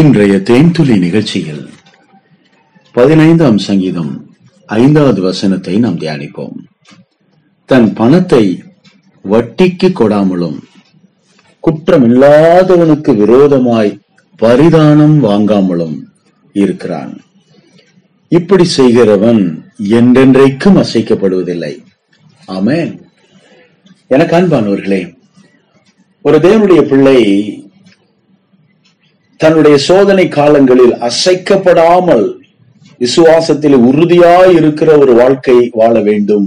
இன்றைய 0.00 0.36
தேன்துளி 0.36 0.98
நிகழ்ச்சியில் 0.98 1.68
பதினைந்தாம் 2.92 3.58
சங்கீதம் 3.58 4.34
ஐந்தாவது 4.66 5.22
வசனத்தை 5.22 5.78
நாம் 5.78 5.98
தியானிப்போம். 5.98 6.52
தன் 7.64 7.92
பணத்தை 7.92 8.62
வட்டிக்கு 9.30 9.88
கொடாமலும் 9.88 10.58
குற்றமில்லாதவனுக்கு 11.62 13.16
விரோதமாய் 13.16 14.00
பரிதானம் 14.36 15.24
வாங்காமலும் 15.24 15.98
இருக்கிறான். 16.52 17.20
இப்படி 18.28 18.64
செய்கிறவன் 18.64 19.72
என்றென்றைக்கும் 19.90 20.84
அசைக்கப்படுவதில்லை. 20.84 21.82
ஆமென். 22.46 23.02
எனக்கு 24.08 24.36
அன்பானவர்களே 24.36 25.14
ஒரு 26.22 26.38
தேவனுடைய 26.38 26.82
பிள்ளை 26.82 27.56
தன்னுடைய 29.42 29.76
சோதனை 29.88 30.24
காலங்களில் 30.28 30.94
அசைக்கப்படாமல் 31.08 32.26
விசுவாசத்தில் 33.00 33.76
உறுதியாய் 33.88 34.52
இருக்கிற 34.58 34.90
ஒரு 34.98 35.12
வாழ்க்கை 35.20 35.56
வாழ 35.80 35.94
வேண்டும் 36.00 36.46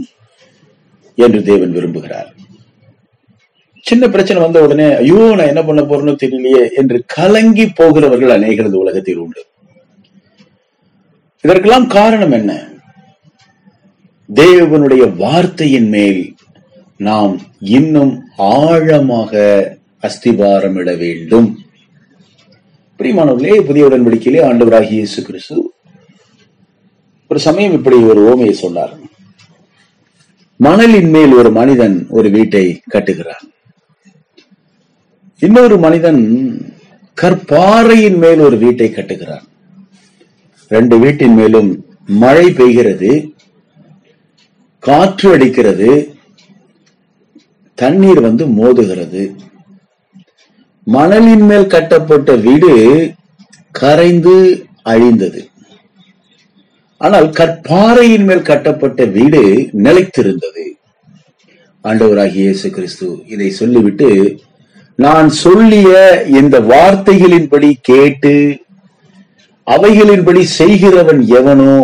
என்று 1.16 1.40
தேவன் 1.50 1.74
விரும்புகிறார். 1.78 2.30
சின்ன 3.86 4.04
பிரச்சனை 4.14 4.40
வந்த 4.44 4.62
உடனே 4.66 4.88
ஐயோ 5.02 5.24
நான் 5.38 5.52
என்ன 5.52 5.64
பண்ண 5.64 5.82
போறேன்னு 5.82 6.22
தெரியலையே 6.22 6.64
என்று 6.82 6.98
கலங்கி 7.16 7.66
போகிறவர்கள் 7.80 8.36
அநேகர் 8.38 8.68
இந்த 8.70 8.78
உலகத்தில் 8.78 9.22
உண்டு. 9.24 9.42
இதற்கெல்லாம் 11.44 11.88
காரணம் 11.88 12.32
என்ன? 12.32 12.52
தேவனுடைய 14.30 15.04
வார்த்தையின் 15.18 15.90
மேல் 15.90 16.24
நாம் 17.00 17.34
இன்னும் 17.78 18.14
ஆழமாக 18.36 19.34
அஸ்திபாரமிட 20.08 20.90
வேண்டும். 21.04 21.50
பிரியமானவர்களே 23.00 23.56
புதிய 23.66 23.86
உடன்படிக்கையிலே 23.88 24.42
ஆண்டவராகி 24.48 24.92
இயேசு 24.98 25.24
கிறிஸ்து 25.24 25.56
ஒரு 27.28 27.40
சமயம் 27.40 27.74
இப்படி 27.74 27.96
ஒரு 27.96 28.22
ஓமையை 28.30 28.52
சொன்னார். 28.52 28.94
மணலின் 30.60 31.10
மேல் 31.10 31.34
ஒரு 31.34 31.52
மனிதன் 31.52 32.08
ஒரு 32.10 32.30
வீட்டை 32.30 32.82
கட்டுகிறான். 32.94 33.44
இன்னொரு 35.40 35.78
மனிதன் 35.78 36.22
கற்பாறையின் 37.22 38.18
மேல் 38.18 38.40
ஒரு 38.40 38.58
வீட்டை 38.58 38.88
கட்டுகிறான். 38.90 39.46
ரெண்டு 40.68 41.00
வீட்டின் 41.00 41.34
மேலும் 41.34 41.86
மழை 42.06 42.46
பெய்கிறது 42.52 43.12
காற்று 44.80 45.32
அடிக்கிறது 45.32 45.92
தண்ணீர் 47.76 48.22
வந்து 48.22 48.46
மோதுகிறது. 48.60 49.24
மணலின் 50.88 51.46
மேல் 51.50 51.68
கட்டப்பட்ட 51.76 52.32
வீடு 52.46 52.72
கரைந்து 53.80 54.36
அழிந்தது. 54.92 55.42
ஆனால் 57.02 57.28
கற்பாறையின் 57.40 58.26
மேல் 58.30 58.48
கட்டப்பட்ட 58.50 59.06
வீடு 59.16 59.42
நிலைத்திருந்தது. 59.86 60.66
ஆண்டவராகிய 61.86 62.44
இயேசு 62.48 62.68
கிறிஸ்து 62.76 63.08
இதை 63.34 63.50
சொல்லிவிட்டு 63.62 64.10
நான் 65.00 65.30
சொல்லிய 65.44 65.92
இந்த 66.40 66.56
வார்த்தைகளின்படி 66.72 67.72
கேட்டு 67.90 68.34
அவைகளின்படி 69.68 70.42
செய்கிறவன் 70.60 71.22
எவனோ 71.40 71.76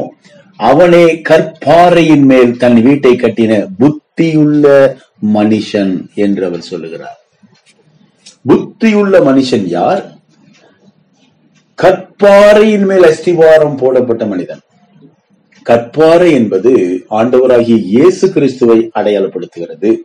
அவனே 0.59 1.05
கற்பாறையின் 1.29 2.25
மேல் 2.31 2.51
தன் 2.63 2.79
வீட்டை 2.87 3.13
கட்டின 3.23 3.53
புத்தியுள்ள 3.79 4.65
மனுஷன் 5.37 5.93
என்று 6.25 6.43
அவர் 6.49 6.69
சொல்லுகிறார். 6.71 7.20
புத்தியுள்ள 8.49 9.19
மனுஷன் 9.19 9.65
யார்? 9.65 10.11
கற்பாறையின் 11.81 12.85
மேல் 12.85 13.03
அஸ்திவாரம் 13.03 13.75
போடப்பட்ட 13.75 14.25
மனிதன். 14.25 14.59
கற்பாறை 15.69 16.31
என்பது 16.31 17.03
ஆண்டவராகிய 17.09 17.79
இயேசு 17.79 18.31
கிறிஸ்துவை 18.31 18.91
அடையாளப்படுத்துகிறது. 18.95 19.97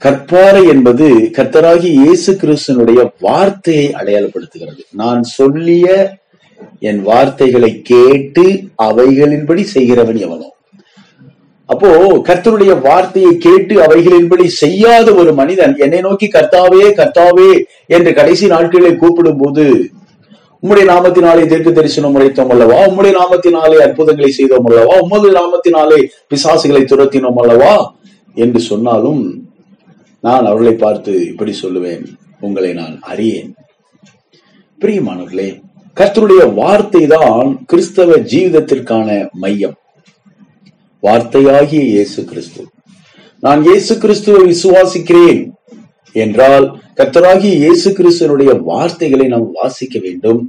கற்பாறை 0.00 0.68
என்பது 0.68 1.30
கர்த்தராகி 1.36 1.84
இயேசு 1.84 2.32
கிறிஸ்துனுடைய 2.32 3.10
வார்த்தையை 3.20 3.92
அடையாளப்படுத்துகிறது. 3.92 4.80
நான் 4.90 5.22
சொல்லிய 5.22 6.16
என் 6.78 7.02
வார்த்தைகளை 7.02 7.82
கேட்டு 7.82 8.64
அவைகளின்படி 8.82 9.62
செய்கிறவன் 9.62 10.16
எவனோ. 10.16 10.51
அப்போ 11.72 11.88
கர்த்தருடைய 12.28 12.80
வார்த்தையை 12.80 13.32
கேட்டு 13.36 13.74
அவைகளின்படி 13.82 14.46
செய்யாத 14.62 15.14
ஒரு 15.14 15.32
மனிதன் 15.32 15.74
என்னை 15.76 16.00
நோக்கி 16.00 16.26
கர்த்தாவே 16.26 16.84
கர்த்தாவே 17.00 17.50
என்று 17.86 18.12
கடைசி 18.14 18.46
நாட்களை 18.46 18.96
கூப்பிடும் 18.96 19.36
போது 19.36 19.66
உம்முடைய 20.62 20.86
நாமத்தினாலே 20.90 21.44
தீர்க்க 21.46 21.70
தரிசனம் 21.70 22.14
உரைத்தோம் 22.16 22.50
அல்லவா? 22.50 22.76
உம்முடைய 22.88 23.12
நாமத்தினாலே 23.20 23.76
அற்புதங்களை 23.76 24.30
செய்தோம் 24.30 24.66
அல்லவா? 24.66 24.98
உமது 25.00 25.30
நாமத்தினாலே 25.32 25.98
பிசாசுகளை 26.30 26.82
துரத்தினோம் 26.84 27.40
அல்லவா? 27.42 27.72
என்று 28.36 28.60
சொன்னாலும் 28.60 29.22
நான் 30.20 30.46
அவர்களை 30.46 30.74
பார்த்து 30.74 31.26
இப்படி 31.26 31.54
சொல்லுவேன் 31.62 32.04
உங்களை 32.40 32.72
நான் 32.72 32.94
அறியேன். 33.02 33.50
பிரியமானவர்களே 34.80 35.48
கர்த்தருடைய 35.96 36.54
வார்த்தை 36.54 37.06
தான் 37.06 37.64
கிறிஸ்தவ 37.66 38.16
ஜீவிதத்திற்கான 38.32 39.08
மையம். 39.32 39.76
வார்த்தையாகிய 41.06 41.82
இயேசு 41.92 42.20
கிறிஸ்து. 42.24 42.62
நான் 43.44 43.62
இயேசு 43.68 43.92
கிறிஸ்துவை 43.98 44.42
விசுவாசிக்கிறேன் 44.50 45.40
என்றால் 46.12 46.66
கத்தராகி 46.98 47.50
இயேசு 47.62 47.88
கிறிஸ்துவனுடைய 47.90 48.52
வார்த்தைகளை 48.70 49.26
நாம் 49.26 49.46
வாசிக்க 49.52 49.98
வேண்டும் 49.98 50.40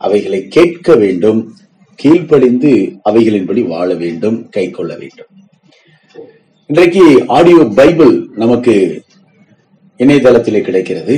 அவைகளை 0.00 0.40
கேட்க 0.56 0.94
வேண்டும் 0.94 1.40
கீழ்ப்படிந்து 2.02 2.72
அவைகளின்படி 3.10 3.62
வாழ 3.72 3.88
வேண்டும் 3.94 4.36
கை 4.56 4.64
கொள்ள 4.70 4.92
வேண்டும். 5.02 5.30
இன்றைக்கு 6.70 7.04
ஆடியோ 7.38 7.62
பைபிள் 7.78 8.14
நமக்கு 8.42 8.74
இணையதளத்திலே 10.00 10.60
கிடைக்கிறது. 10.60 11.16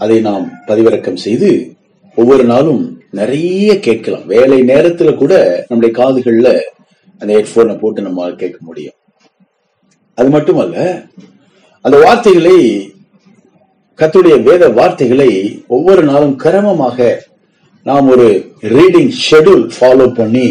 அதை 0.00 0.18
நாம் 0.20 0.46
பதிவிறக்கம் 0.66 1.22
செய்து 1.26 1.50
ஒவ்வொரு 2.16 2.44
நாளும் 2.44 2.82
நிறைய 3.10 3.78
கேட்கலாம். 3.86 4.26
வேலை 4.34 4.58
நேரத்துல 4.72 5.12
கூட 5.22 5.34
நம்முடைய 5.68 5.92
காதுகள்ல 6.00 6.48
அந்த 7.18 7.30
ஹெட்போனை 7.36 7.74
போட்டு 7.80 8.00
நம்மால் 8.02 8.40
கேட்க 8.42 8.58
முடியும். 8.60 8.96
அது 10.14 10.28
மட்டுமல்ல 10.36 10.76
அந்த 11.84 11.96
வார்த்தைகளை 12.04 12.58
கத்துடைய 13.98 14.36
வேத 14.42 14.64
வார்த்தைகளை 14.68 15.30
ஒவ்வொரு 15.66 16.02
நாளும் 16.02 16.34
கிரமமாக 16.44 16.98
நாம் 17.86 18.08
ஒரு 18.08 18.26
ரீடிங் 18.76 19.12
ஷெடியூல் 19.26 19.64
ஃபாலோ 19.74 20.06
பண்ணி 20.14 20.46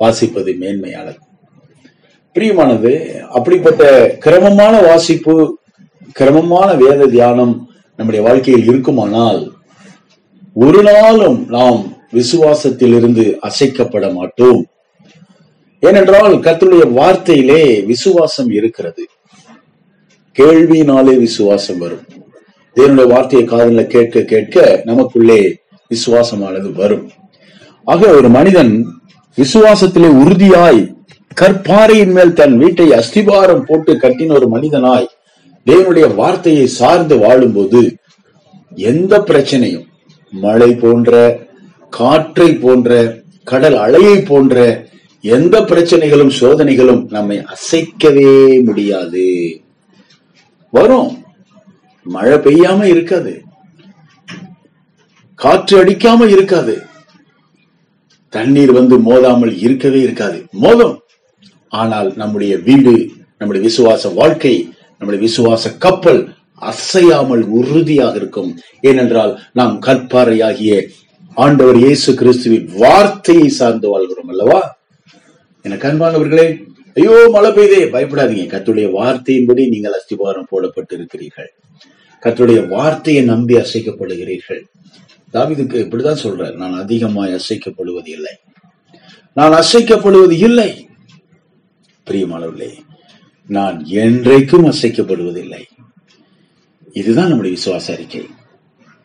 வாசிப்பது 0.00 0.50
மேன்மையானது. 0.62 1.20
பிரியமானது 2.36 2.92
அப்படிப்பட்ட 3.36 3.82
கிரமமான 4.24 4.74
வாசிப்பு 4.88 5.36
கிரமமான 6.18 6.68
வேத 6.84 7.06
தியானம் 7.06 7.54
நம்முடைய 7.98 8.20
வாழ்க்கையில் 8.26 8.66
இருக்குமானால் 8.70 9.40
ஒரு 10.64 10.82
நாளும் 10.82 11.38
நாம் 11.56 11.80
விசுவாசத்தில் 12.12 12.94
இருந்து 12.98 13.24
அசைக்கப்பட 13.48 14.06
மாட்டோம். 14.18 14.60
ஏனென்றால் 15.80 16.34
கர்த்தருடைய 16.34 16.84
வார்த்தையிலே 16.98 17.84
விசுவாசம் 17.84 18.50
இருக்கிறது. 18.50 19.06
கேள்வியினாலே 20.38 21.18
விசுவாசம் 21.18 21.78
வரும். 21.78 22.04
தேவனுடைய 22.76 23.08
வார்த்தையை 23.08 23.48
காதல 23.48 23.84
கேட்க 23.84 24.20
கேட்க 24.20 24.82
நமக்குள்ளே 24.84 25.56
விசுவாசமானது 25.94 26.72
வரும். 26.72 27.10
ஆக 27.84 28.08
ஒரு 28.08 28.28
மனிதன் 28.28 28.86
விசுவாசத்திலே 29.38 30.08
உறுதியாய் 30.22 30.94
கற்பாறையின் 31.40 32.12
மேல் 32.12 32.32
தன் 32.32 32.56
வீட்டை 32.58 32.90
அஸ்திபாரம் 32.90 33.60
போட்டு 33.60 33.94
கட்டின 33.94 34.32
ஒரு 34.32 34.46
மனிதனாய் 34.54 35.06
தேவனுடைய 35.66 36.14
வார்த்தையை 36.14 36.66
சார்ந்து 36.66 37.16
வாழும்போது 37.18 37.96
எந்த 38.74 39.18
பிரச்சனையும் 39.18 39.86
மழை 40.30 40.74
போன்ற 40.74 41.38
காற்றை 41.90 42.54
போன்ற 42.54 43.16
கடல் 43.44 43.74
அலையை 43.74 44.26
போன்ற 44.26 44.84
எந்த 45.26 45.60
பிரச்சனைகளும் 45.60 46.32
சோதனைகளும் 46.40 47.10
நம்மை 47.10 47.38
அசைக்கவே 47.38 48.64
முடியாது. 48.64 49.60
வரும். 50.70 51.24
மழை 52.02 52.38
பெய்யாம 52.38 52.82
இருக்காது. 52.82 53.42
காற்று 55.34 55.84
அடிக்காம 55.84 56.28
இருக்காது. 56.28 56.82
தண்ணீர் 58.28 58.72
வந்து 58.72 58.98
மோதாமல் 58.98 59.56
இருக்கவே 59.58 60.00
இருக்காது. 60.00 60.44
மோதம். 60.52 61.00
ஆனால் 61.68 62.12
நம்முடைய 62.16 62.58
வீடு 62.58 63.10
நம்முடைய 63.38 63.68
விசுவாச 63.68 64.14
வாழ்க்கை 64.14 64.74
நம்முடைய 64.98 65.24
விசுவாச 65.24 65.78
கப்பல் 65.78 66.34
அசையாமல் 66.54 67.44
உறுதியாக 67.48 68.16
இருக்கும். 68.16 68.58
ஏனென்றால் 68.80 69.40
நாம் 69.52 69.82
கற்பாறையாகிய 69.82 70.88
ஆண்டவர் 71.34 71.76
இயேசு 71.76 72.14
கிறிஸ்துவின் 72.14 72.70
வார்த்தையை 72.74 73.48
சார்ந்து 73.48 73.88
வாழ்கிறோம் 73.88 74.28
அல்லவா? 74.28 74.75
எனக்கு 75.66 75.86
அன்பானவர்களே 75.88 76.46
ஐயோ 76.96 77.14
மழை 77.34 77.50
பெய்தே 77.56 77.78
பயப்படாதீங்க. 77.94 78.44
கத்துடைய 78.52 78.86
வார்த்தையின்படி 78.98 79.62
நீங்கள் 79.72 79.96
அஸ்திவாரம் 79.98 80.50
போடப்பட்டு 80.50 80.94
இருக்கிறீர்கள் 80.98 81.50
கத்துடைய 82.22 82.60
வார்த்தையை 82.74 83.22
நம்பி 83.30 83.54
அசைக்கப்படுகிறீர்கள். 83.62 84.62
தாவிதுக்கு 85.34 85.76
இப்படிதான் 85.84 86.22
சொல்றார் 86.24 86.54
நான் 86.62 86.76
அதிகமாய் 86.82 87.36
அசைக்கப்படுவது 87.38 88.10
இல்லை. 88.16 88.34
நான் 89.36 89.56
அசைக்கப்படுவது 89.62 90.36
இல்லை. 90.48 90.70
பிரியமானவர்களே 92.06 92.72
நான் 93.56 93.76
என்றைக்கும் 94.04 94.68
அசைக்கப்படுவதில்லை 94.72 95.62
இதுதான் 97.00 97.30
நம்முடைய 97.30 97.54
விசுவாச 97.56 97.86
அறிக்கை. 97.96 98.22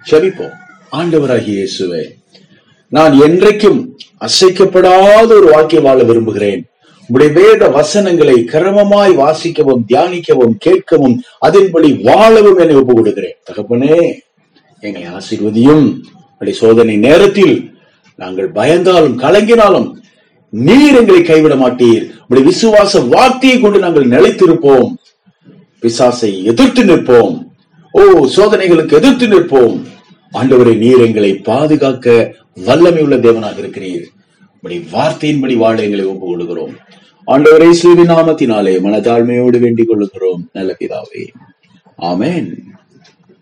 செபிப்போம் 0.02 0.56
ஆண்டவராகிய 1.00 1.58
இயேசுவே 1.60 2.04
நான் 2.92 3.14
என்றைக்கும் 3.28 3.82
அசைக்கப்படாத 4.26 5.30
ஒரு 5.40 5.48
வாழ்க்கை 5.52 5.80
வாழ 5.80 6.00
விரும்புகிறேன். 6.04 6.62
உடைய 7.10 7.32
வேத 7.34 7.68
வசனங்களை 7.78 8.36
கிரமமாய் 8.52 9.14
வாசிக்கவும் 9.22 9.82
தியானிக்கவும் 9.90 10.54
கேட்கவும் 10.66 11.16
அதன்படி 11.40 11.90
வாழவும் 12.08 12.58
என்னை 12.58 12.76
ஒப்பு 12.76 12.94
கொடுக்கிறேன் 12.94 13.38
தகப்பனே 13.50 13.98
எங்களை 14.80 15.08
ஆசீர்வதியும். 15.18 15.86
அப்படி 16.34 16.54
சோதனை 16.54 16.96
நேரத்தில் 17.08 17.56
நாங்கள் 18.16 18.50
பயந்தாலும் 18.52 19.18
கலங்கினாலும் 19.26 19.90
நீர் 20.50 20.98
எங்களை 21.00 21.22
கைவிட 21.22 21.56
மாட்டீர். 21.56 22.04
உடைய 22.28 22.44
விசுவாச 22.50 23.02
வார்த்தையை 23.08 23.60
கொண்டு 23.60 23.80
நாங்கள் 23.80 24.12
நிலைத்திருப்போம். 24.16 24.90
பிசாசை 25.84 26.32
எதிர்த்து 26.44 26.84
நிற்போம். 26.84 27.36
ஓ 27.92 28.02
சோதனைகளுக்கு 28.36 28.94
எதிர்த்து 29.00 29.28
நிற்போம். 29.28 29.78
ஆண்டவரை 30.34 30.78
நீர் 30.78 31.00
எங்களை 31.00 31.36
பாதுகாக்க 31.36 32.36
வல்லமை 32.66 33.02
உள்ள 33.02 33.18
தேவனாக 33.18 33.60
இருக்கிறீர். 33.60 34.04
உடைய 34.62 34.82
வார்த்தையின்படி 34.92 35.58
வாழ 35.58 35.82
எங்களை 35.82 36.06
ஒப்பு 36.06 36.26
கொள்கிறோம் 36.26 36.76
ஆண்டவரை 37.28 37.70
சூரிய 37.70 38.12
நாமத்தினாலே 38.12 38.74
மனதாழ்மையோடு 38.80 39.60
வேண்டிக் 39.60 39.92
கொள்ளுகிறோம். 39.92 40.44
நல்ல 40.54 40.78
பிதாவே. 40.80 41.28
ஆமேன். 42.00 42.54